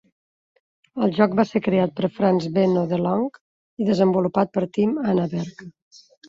[1.07, 5.63] El joc va ser creat per Franz-Benno Delonge i desenvolupat per Team Annaberg.